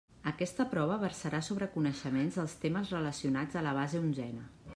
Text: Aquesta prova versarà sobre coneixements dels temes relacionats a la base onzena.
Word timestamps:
Aquesta 0.29 0.63
prova 0.71 0.95
versarà 1.03 1.41
sobre 1.49 1.69
coneixements 1.75 2.39
dels 2.41 2.57
temes 2.65 2.95
relacionats 2.99 3.61
a 3.63 3.67
la 3.69 3.77
base 3.81 4.03
onzena. 4.09 4.53